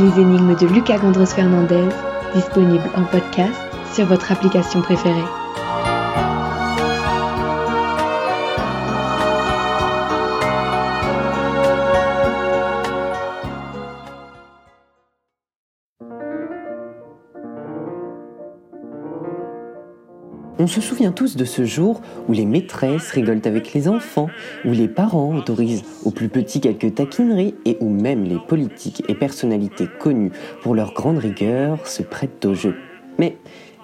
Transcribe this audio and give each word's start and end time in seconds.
Les 0.00 0.20
énigmes 0.20 0.54
de 0.54 0.66
Lucas 0.68 0.98
Gandres 0.98 1.26
Fernandez, 1.26 1.88
disponibles 2.32 2.88
en 2.94 3.02
podcast 3.02 3.60
sur 3.92 4.06
votre 4.06 4.30
application 4.30 4.80
préférée. 4.80 5.47
On 20.60 20.66
se 20.66 20.80
souvient 20.80 21.12
tous 21.12 21.36
de 21.36 21.44
ce 21.44 21.64
jour 21.64 22.00
où 22.28 22.32
les 22.32 22.44
maîtresses 22.44 23.12
rigolent 23.12 23.46
avec 23.46 23.72
les 23.74 23.86
enfants, 23.86 24.28
où 24.64 24.72
les 24.72 24.88
parents 24.88 25.36
autorisent 25.36 25.84
aux 26.04 26.10
plus 26.10 26.28
petits 26.28 26.60
quelques 26.60 26.96
taquineries 26.96 27.54
et 27.64 27.76
où 27.78 27.88
même 27.88 28.24
les 28.24 28.40
politiques 28.40 29.04
et 29.06 29.14
personnalités 29.14 29.86
connues 30.00 30.32
pour 30.62 30.74
leur 30.74 30.94
grande 30.94 31.18
rigueur 31.18 31.86
se 31.86 32.02
prêtent 32.02 32.44
au 32.44 32.54
jeu. 32.54 32.74
Mais 33.18 33.36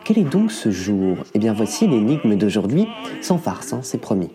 quel 0.05 0.19
est 0.19 0.29
donc 0.29 0.51
ce 0.51 0.73
jour? 0.73 1.19
Eh 1.35 1.39
bien 1.39 1.53
voici 1.53 1.87
l'énigme 1.87 2.35
d'aujourd'hui, 2.37 2.89
sans 3.21 3.39
farce, 3.39 3.73
hein, 3.73 3.81
c'est 3.85 4.01
promis. 4.01 4.31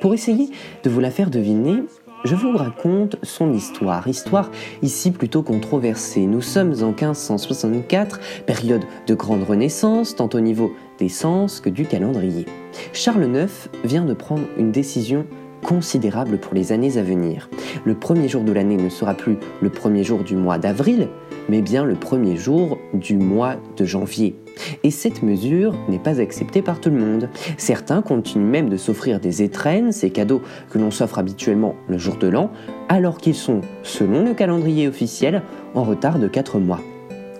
Pour 0.00 0.12
essayer 0.12 0.48
de 0.82 0.90
vous 0.90 1.00
la 1.00 1.10
faire 1.12 1.30
deviner, 1.30 1.84
je 2.24 2.34
vous 2.34 2.56
raconte 2.56 3.16
son 3.22 3.52
histoire. 3.52 4.06
Histoire 4.06 4.50
ici 4.82 5.10
plutôt 5.10 5.42
controversée. 5.42 6.26
Nous 6.26 6.42
sommes 6.42 6.74
en 6.82 6.88
1564, 6.88 8.20
période 8.46 8.84
de 9.06 9.14
grande 9.14 9.42
renaissance, 9.42 10.16
tant 10.16 10.28
au 10.34 10.40
niveau 10.40 10.72
des 10.98 11.08
sens 11.08 11.60
que 11.60 11.70
du 11.70 11.86
calendrier. 11.86 12.46
Charles 12.92 13.24
IX 13.24 13.70
vient 13.84 14.04
de 14.04 14.14
prendre 14.14 14.44
une 14.58 14.70
décision 14.70 15.26
considérable 15.62 16.38
pour 16.38 16.54
les 16.54 16.72
années 16.72 16.96
à 16.98 17.02
venir. 17.02 17.48
Le 17.84 17.94
premier 17.94 18.28
jour 18.28 18.42
de 18.42 18.52
l'année 18.52 18.76
ne 18.76 18.88
sera 18.88 19.14
plus 19.14 19.36
le 19.60 19.70
premier 19.70 20.04
jour 20.04 20.24
du 20.24 20.36
mois 20.36 20.58
d'avril, 20.58 21.08
mais 21.48 21.62
bien 21.62 21.84
le 21.84 21.94
premier 21.94 22.36
jour 22.36 22.78
du 22.94 23.16
mois 23.16 23.56
de 23.76 23.84
janvier. 23.84 24.36
Et 24.82 24.90
cette 24.90 25.22
mesure 25.22 25.74
n'est 25.88 25.98
pas 25.98 26.20
acceptée 26.20 26.62
par 26.62 26.80
tout 26.80 26.90
le 26.90 26.98
monde. 26.98 27.28
Certains 27.56 28.02
continuent 28.02 28.50
même 28.50 28.68
de 28.68 28.76
s'offrir 28.76 29.20
des 29.20 29.42
étrennes, 29.42 29.92
ces 29.92 30.10
cadeaux 30.10 30.42
que 30.70 30.78
l'on 30.78 30.90
s'offre 30.90 31.18
habituellement 31.18 31.74
le 31.88 31.98
jour 31.98 32.16
de 32.16 32.28
l'an, 32.28 32.50
alors 32.88 33.18
qu'ils 33.18 33.34
sont, 33.34 33.60
selon 33.82 34.24
le 34.24 34.34
calendrier 34.34 34.88
officiel, 34.88 35.42
en 35.74 35.84
retard 35.84 36.18
de 36.18 36.28
4 36.28 36.58
mois. 36.58 36.80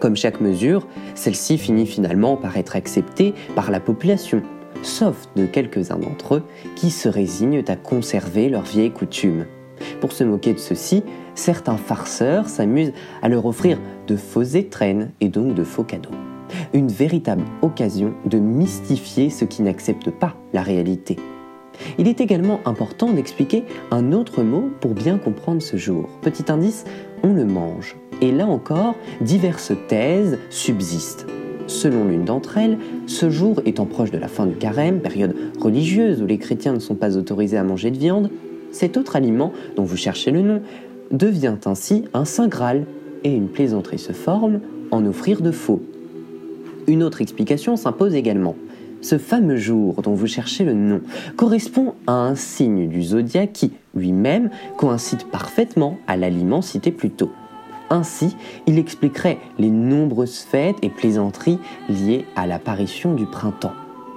Comme 0.01 0.17
chaque 0.17 0.41
mesure, 0.41 0.87
celle-ci 1.15 1.59
finit 1.59 1.87
finalement 1.87 2.37
par 2.37 2.57
être 2.57 2.75
acceptée 2.75 3.35
par 3.55 3.71
la 3.71 3.81
population, 3.81 4.43
sauf 4.83 5.29
de 5.37 5.47
quelques-uns 5.47 5.99
d'entre 5.99 6.37
eux 6.37 6.43
qui 6.77 6.91
se 6.91 7.09
résignent 7.09 7.65
à 7.69 7.77
conserver 7.77 8.49
leurs 8.49 8.63
vieilles 8.63 8.93
coutumes. 8.93 9.47
Pour 10.01 10.13
se 10.13 10.25
moquer 10.25 10.53
de 10.53 10.59
ceci, 10.59 11.03
certains 11.35 11.77
farceurs 11.77 12.49
s'amusent 12.49 12.93
à 13.23 13.29
leur 13.29 13.47
offrir 13.47 13.79
de 14.07 14.17
fausses 14.17 14.55
étrennes 14.55 15.13
et 15.21 15.29
donc 15.29 15.55
de 15.55 15.65
faux 15.65 15.85
cadeaux. 15.85 16.11
Une 16.73 16.89
véritable 16.89 17.45
occasion 17.63 18.15
de 18.25 18.39
mystifier 18.39 19.31
ceux 19.31 19.47
qui 19.47 19.63
n'acceptent 19.63 20.11
pas 20.11 20.35
la 20.53 20.63
réalité. 20.63 21.17
Il 21.99 22.09
est 22.09 22.21
également 22.21 22.61
important 22.65 23.11
d'expliquer 23.13 23.65
un 23.91 24.13
autre 24.13 24.43
mot 24.43 24.71
pour 24.81 24.93
bien 24.93 25.19
comprendre 25.19 25.63
ce 25.63 25.77
jour. 25.77 26.09
Petit 26.23 26.51
indice, 26.51 26.85
on 27.23 27.33
le 27.33 27.45
mange. 27.45 27.97
Et 28.21 28.33
là 28.33 28.47
encore, 28.47 28.97
diverses 29.21 29.73
thèses 29.89 30.39
subsistent. 30.51 31.27
Selon 31.71 32.05
l'une 32.05 32.25
d'entre 32.25 32.59
elles, 32.59 32.79
ce 33.07 33.31
jour 33.31 33.61
étant 33.65 33.87
proche 33.87 34.11
de 34.11 34.19
la 34.19 34.27
fin 34.27 34.45
du 34.45 34.57
carême, 34.57 34.99
période 34.99 35.37
religieuse 35.61 36.21
où 36.21 36.27
les 36.27 36.37
chrétiens 36.37 36.73
ne 36.73 36.81
sont 36.81 36.97
pas 36.97 37.17
autorisés 37.17 37.57
à 37.57 37.63
manger 37.63 37.93
de 37.93 37.97
viande, 37.97 38.29
cet 38.73 38.97
autre 38.97 39.15
aliment, 39.15 39.53
dont 39.77 39.85
vous 39.85 39.97
cherchez 39.97 40.33
le 40.33 40.43
nom, 40.43 40.63
devient 41.13 41.55
ainsi 41.67 42.07
un 42.13 42.25
saint 42.25 42.49
Graal, 42.49 42.87
et 43.23 43.33
une 43.33 43.47
plaisanterie 43.47 44.01
se 44.01 44.13
forme 44.13 44.61
en 44.91 45.07
offrir 45.07 45.43
de 45.43 45.53
faux. 45.53 45.81
Une 46.89 47.05
autre 47.05 47.23
explication 47.23 47.77
s'impose 47.77 48.17
également. 48.17 48.57
Ce 49.01 49.17
fameux 49.17 49.57
jour 49.57 50.03
dont 50.03 50.15
vous 50.15 50.27
cherchez 50.27 50.65
le 50.65 50.75
nom 50.75 51.01
correspond 51.37 51.95
à 52.09 52.15
un 52.15 52.35
signe 52.35 52.89
du 52.89 53.05
zodiaque 53.05 53.53
qui, 53.53 53.71
lui-même, 53.95 54.51
coïncide 54.77 55.23
parfaitement 55.31 55.99
à 56.09 56.17
l'aliment 56.17 56.63
cité 56.63 56.91
plus 56.91 57.11
tôt. 57.11 57.31
Ainsi, 57.91 58.37
il 58.67 58.79
expliquerait 58.79 59.39
les 59.59 59.71
nombreuses 59.71 60.39
fêtes 60.39 60.77
et 60.83 60.91
plaisanteries 60.91 61.59
liées 61.89 62.25
à 62.37 62.47
l'apparition 62.47 63.15
du 63.15 63.27
printemps. 63.27 63.73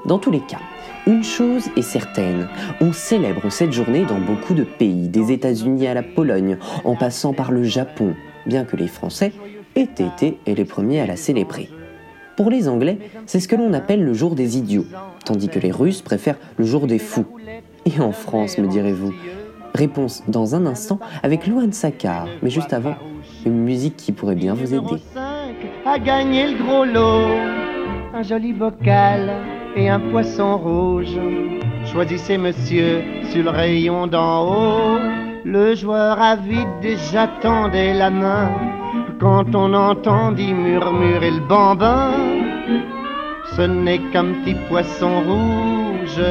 Dans 0.05 0.19
tous 0.19 0.31
les 0.31 0.41
cas, 0.41 0.59
une 1.07 1.23
chose 1.23 1.69
est 1.75 1.81
certaine, 1.81 2.47
on 2.81 2.93
célèbre 2.93 3.49
cette 3.49 3.71
journée 3.71 4.05
dans 4.05 4.19
beaucoup 4.19 4.53
de 4.53 4.63
pays, 4.63 5.07
des 5.07 5.31
États-Unis 5.31 5.87
à 5.87 5.93
la 5.93 6.03
Pologne, 6.03 6.57
en 6.83 6.95
passant 6.95 7.33
par 7.33 7.51
le 7.51 7.63
Japon, 7.63 8.13
bien 8.45 8.63
que 8.63 8.75
les 8.75 8.87
Français 8.87 9.33
aient 9.75 9.81
été 9.81 10.37
les 10.45 10.65
premiers 10.65 11.01
à 11.01 11.07
la 11.07 11.15
célébrer. 11.15 11.69
Pour 12.37 12.49
les 12.49 12.67
Anglais, 12.67 12.99
c'est 13.25 13.39
ce 13.39 13.47
que 13.47 13.55
l'on 13.55 13.73
appelle 13.73 14.03
le 14.03 14.13
jour 14.13 14.35
des 14.35 14.57
idiots, 14.57 14.85
tandis 15.25 15.49
que 15.49 15.59
les 15.59 15.71
Russes 15.71 16.01
préfèrent 16.01 16.39
le 16.57 16.65
jour 16.65 16.85
des 16.85 16.99
fous. 16.99 17.25
Et 17.85 17.99
en 17.99 18.11
France, 18.11 18.57
me 18.57 18.67
direz-vous? 18.67 19.13
Réponse 19.73 20.23
dans 20.27 20.53
un 20.53 20.65
instant 20.65 20.99
avec 21.23 21.47
Louane 21.47 21.73
Sakar, 21.73 22.27
mais 22.41 22.49
juste 22.49 22.73
avant, 22.73 22.95
une 23.45 23.63
musique 23.63 23.97
qui 23.97 24.11
pourrait 24.11 24.35
bien 24.35 24.53
vous 24.53 24.73
aider. 24.73 25.01
a 25.85 25.99
gagné 25.99 26.51
le 26.51 26.63
gros 26.63 26.85
lot, 26.85 27.27
un 28.13 28.23
joli 28.23 28.53
bocal 28.53 29.31
et 29.75 29.89
un 29.89 29.99
poisson 29.99 30.57
rouge. 30.57 31.17
Choisissez 31.85 32.37
monsieur 32.37 33.01
sur 33.31 33.43
le 33.43 33.49
rayon 33.49 34.07
d'en 34.07 34.47
haut. 34.47 34.99
Le 35.45 35.75
joueur 35.75 36.21
avide 36.21 36.69
déjà 36.81 37.27
tendait 37.41 37.93
la 37.93 38.09
main 38.09 38.49
quand 39.19 39.53
on 39.55 39.73
entendit 39.73 40.53
murmurer 40.53 41.31
le 41.31 41.47
bambin. 41.47 42.11
Ce 43.55 43.61
n'est 43.61 43.99
qu'un 44.11 44.25
petit 44.33 44.55
poisson 44.67 45.21
rouge, 45.21 46.21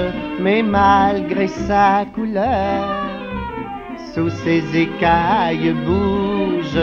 mais 0.41 0.63
malgré 0.63 1.47
sa 1.47 2.05
couleur, 2.15 3.22
sous 4.15 4.29
ses 4.29 4.77
écailles 4.77 5.73
bouge 5.87 6.79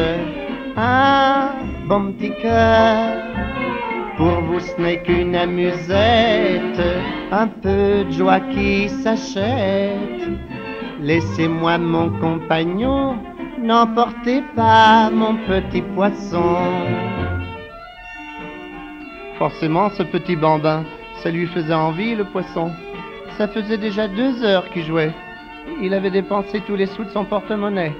un 0.76 1.50
bon 1.88 2.12
petit 2.14 2.32
cœur. 2.42 3.18
Pour 4.18 4.42
vous 4.42 4.60
ce 4.60 4.82
n'est 4.82 5.02
qu'une 5.04 5.36
amusette, 5.36 6.82
un 7.32 7.48
peu 7.48 8.04
de 8.06 8.12
joie 8.12 8.40
qui 8.40 8.90
s'achète. 8.90 10.28
Laissez-moi 11.02 11.78
mon 11.78 12.10
compagnon, 12.20 13.18
n'emportez 13.62 14.42
pas 14.56 15.10
mon 15.12 15.36
petit 15.48 15.82
poisson. 15.82 16.56
Forcément, 19.38 19.90
ce 19.92 20.04
petit 20.04 20.36
bambin, 20.36 20.84
ça 21.24 21.32
lui 21.32 21.48
faisait 21.48 21.74
envie 21.74 22.16
le 22.16 22.26
poisson. 22.26 22.72
Ça 23.38 23.48
faisait 23.48 23.78
déjà 23.78 24.10
deux 24.10 24.44
heures 24.44 24.70
qu'il 24.72 24.84
jouait. 24.84 25.14
Il 25.82 25.94
avait 25.94 26.12
dépensé 26.12 26.62
tous 26.62 26.76
les 26.76 26.88
sous 26.88 27.04
de 27.04 27.10
son 27.10 27.26
porte-monnaie. 27.26 27.94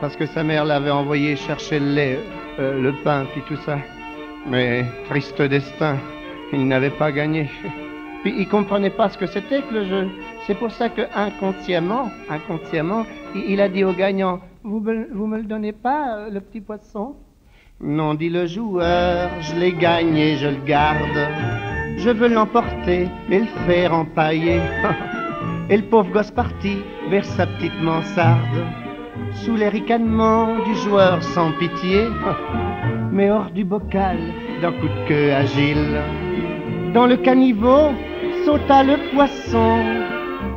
Parce 0.00 0.16
que 0.16 0.26
sa 0.26 0.42
mère 0.42 0.64
l'avait 0.64 0.90
envoyé 0.90 1.36
chercher 1.36 1.80
le 1.80 1.94
lait, 1.94 2.18
euh, 2.58 2.80
le 2.80 2.92
pain, 3.02 3.26
puis 3.32 3.42
tout 3.48 3.56
ça. 3.64 3.78
Mais 4.46 4.84
triste 5.08 5.40
destin, 5.40 5.96
il 6.52 6.66
n'avait 6.66 6.90
pas 6.90 7.10
gagné. 7.12 7.48
Puis 8.22 8.34
il 8.36 8.48
comprenait 8.48 8.90
pas 8.90 9.08
ce 9.08 9.16
que 9.16 9.26
c'était 9.26 9.62
que 9.62 9.72
le 9.72 9.84
jeu. 9.84 10.08
C'est 10.46 10.56
pour 10.56 10.70
ça 10.70 10.88
que 10.88 11.02
inconsciemment, 11.14 12.10
inconsciemment, 12.28 13.04
il 13.34 13.60
a 13.60 13.68
dit 13.68 13.84
au 13.84 13.92
gagnant 13.92 14.40
Vous 14.64 14.80
me, 14.80 15.08
vous 15.12 15.26
me 15.26 15.38
le 15.38 15.44
donnez 15.44 15.72
pas, 15.72 16.16
euh, 16.16 16.30
le 16.30 16.40
petit 16.40 16.60
poisson? 16.60 17.14
Non, 17.80 18.14
dit 18.14 18.28
le 18.28 18.46
joueur, 18.46 19.30
je 19.40 19.54
l'ai 19.54 19.72
gagné, 19.72 20.36
je 20.36 20.48
le 20.48 20.64
garde. 20.66 21.28
Je 21.96 22.10
veux 22.10 22.28
l'emporter 22.28 23.08
et 23.30 23.38
le 23.38 23.46
faire 23.66 23.94
empailler. 23.94 24.60
et 25.70 25.76
le 25.76 25.82
pauvre 25.84 26.10
gosse 26.10 26.30
parti 26.30 26.78
vers 27.10 27.24
sa 27.24 27.46
petite 27.46 27.80
mansarde, 27.82 28.64
sous 29.44 29.56
les 29.56 29.68
ricanements 29.68 30.62
du 30.64 30.74
joueur 30.76 31.22
sans 31.22 31.52
pitié, 31.58 32.06
mais 33.12 33.30
hors 33.30 33.50
du 33.50 33.64
bocal 33.64 34.18
d'un 34.62 34.72
coup 34.72 34.88
de 34.88 35.08
queue 35.08 35.32
agile. 35.32 36.00
Dans 36.94 37.06
le 37.06 37.16
caniveau 37.16 37.92
sauta 38.44 38.82
le 38.82 39.10
poisson 39.14 39.84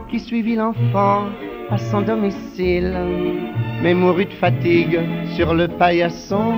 qui 0.09 0.19
suivit 0.19 0.55
l'enfant 0.55 1.25
à 1.69 1.77
son 1.77 2.01
domicile, 2.01 2.93
mais 3.81 3.93
mourut 3.93 4.25
de 4.25 4.33
fatigue 4.33 4.99
sur 5.35 5.53
le 5.53 5.67
paillasson. 5.67 6.55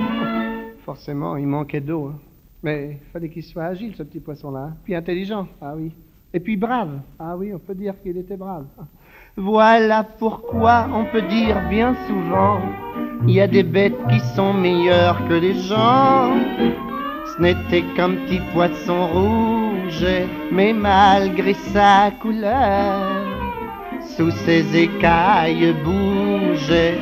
Forcément, 0.84 1.36
il 1.36 1.46
manquait 1.46 1.80
d'eau, 1.80 2.08
hein. 2.08 2.18
mais 2.62 2.98
fallait 3.12 3.28
qu'il 3.28 3.42
soit 3.42 3.64
agile, 3.64 3.94
ce 3.96 4.02
petit 4.02 4.20
poisson-là, 4.20 4.70
hein. 4.70 4.76
puis 4.84 4.94
intelligent, 4.94 5.48
ah 5.60 5.74
oui. 5.76 5.92
Et 6.34 6.40
puis 6.40 6.56
brave, 6.56 6.98
ah 7.20 7.36
oui, 7.36 7.52
on 7.54 7.60
peut 7.60 7.76
dire 7.76 7.94
qu'il 8.02 8.18
était 8.18 8.36
brave. 8.36 8.66
Voilà 9.36 10.04
pourquoi 10.04 10.88
on 10.92 11.06
peut 11.06 11.22
dire 11.22 11.60
bien 11.68 11.96
souvent, 12.06 12.60
il 13.26 13.34
y 13.34 13.40
a 13.40 13.48
des 13.48 13.64
bêtes 13.64 13.98
qui 14.08 14.20
sont 14.36 14.52
meilleures 14.52 15.26
que 15.26 15.34
les 15.34 15.54
gens. 15.54 16.30
Ce 17.26 17.42
n'était 17.42 17.82
qu'un 17.96 18.10
petit 18.10 18.40
poisson 18.52 19.08
rouge, 19.08 20.06
mais 20.52 20.72
malgré 20.72 21.54
sa 21.54 22.12
couleur, 22.22 23.10
sous 24.16 24.30
ses 24.30 24.76
écailles 24.76 25.74
bougeait 25.84 26.98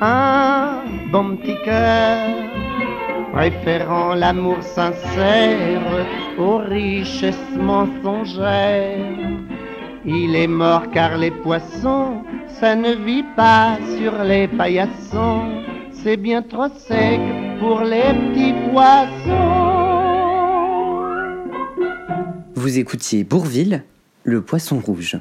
un 0.00 0.84
bon 1.10 1.36
petit 1.36 1.56
cœur. 1.66 2.43
Préférant 3.34 4.14
l'amour 4.14 4.58
sincère 4.62 6.06
aux 6.38 6.58
richesses 6.58 7.56
mensongères. 7.58 9.18
Il 10.04 10.36
est 10.36 10.46
mort 10.46 10.84
car 10.92 11.18
les 11.18 11.32
poissons, 11.32 12.22
ça 12.60 12.76
ne 12.76 12.94
vit 12.94 13.24
pas 13.36 13.76
sur 13.98 14.22
les 14.22 14.46
paillassons, 14.46 15.64
c'est 15.90 16.16
bien 16.16 16.42
trop 16.42 16.68
sec 16.76 17.20
pour 17.58 17.80
les 17.80 18.12
petits 18.22 18.54
poissons. 18.70 19.64
Vous 22.54 22.78
écoutiez 22.78 23.24
Bourville, 23.24 23.82
le 24.22 24.42
poisson 24.42 24.78
rouge. 24.78 25.18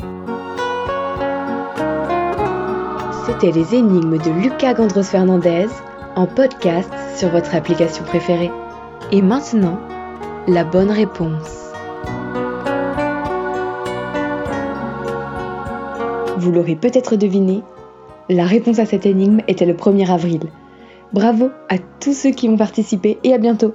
C'était 3.26 3.52
les 3.52 3.74
énigmes 3.74 4.20
de 4.20 4.30
Lucas 4.30 4.76
Gandros 4.76 5.02
Fernandez 5.04 5.68
en 6.16 6.28
podcast 6.28 6.92
sur 7.16 7.30
votre 7.30 7.56
application 7.56 8.04
préférée. 8.04 8.52
Et 9.12 9.22
maintenant, 9.22 9.80
la 10.48 10.64
bonne 10.64 10.92
réponse. 10.92 11.72
Vous 16.38 16.52
l'aurez 16.52 16.76
peut-être 16.76 17.16
deviné, 17.16 17.64
la 18.30 18.46
réponse 18.46 18.80
à 18.80 18.86
cette 18.86 19.06
énigme 19.06 19.42
était 19.48 19.66
le 19.66 19.74
1er 19.74 20.12
avril. 20.12 20.42
Bravo 21.14 21.50
à 21.70 21.78
tous 22.00 22.14
ceux 22.14 22.32
qui 22.32 22.50
ont 22.50 22.58
participé 22.58 23.18
et 23.24 23.34
à 23.34 23.38
bientôt 23.38 23.74